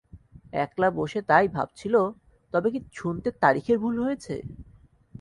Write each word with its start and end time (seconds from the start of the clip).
একলা 0.55 0.87
বসে 0.91 1.19
তাই 1.29 1.45
ভাবছিল–তবে 1.55 2.67
কি 2.73 2.79
শুনতে 2.93 3.29
তারিখের 3.43 3.77
ভুল 3.79 3.95
হয়েছে। 4.05 4.35